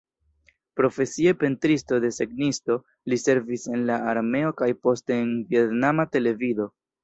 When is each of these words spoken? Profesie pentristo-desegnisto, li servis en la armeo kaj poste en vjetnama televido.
Profesie 0.79 1.33
pentristo-desegnisto, 1.43 2.79
li 3.13 3.21
servis 3.27 3.69
en 3.75 3.87
la 3.93 4.01
armeo 4.15 4.53
kaj 4.65 4.73
poste 4.89 5.23
en 5.29 5.33
vjetnama 5.57 6.11
televido. 6.19 6.73